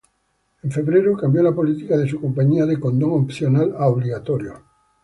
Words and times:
En 0.63 0.71
febrero, 0.75 1.13
cambió 1.15 1.43
la 1.43 1.53
política 1.53 1.95
de 1.95 2.07
su 2.09 2.19
compañía 2.19 2.65
de 2.65 2.79
condón 2.79 3.11
opcional 3.21 3.75
a 3.77 3.87
obligatorio. 3.87 4.63